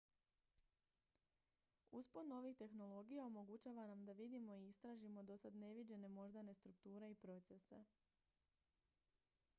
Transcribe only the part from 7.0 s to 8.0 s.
i procese